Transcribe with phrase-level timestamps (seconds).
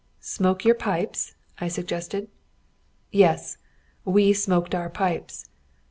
[0.19, 2.27] "Smoke your pipes?" I suggested.
[3.11, 3.59] "Yes,
[4.03, 5.47] we smoked our pipes."